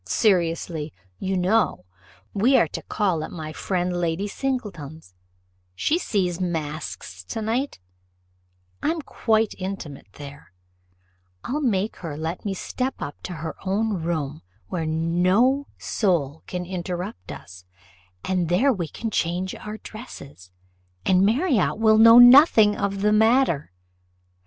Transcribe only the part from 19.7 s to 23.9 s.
dresses, and Marriott will know nothing of the matter.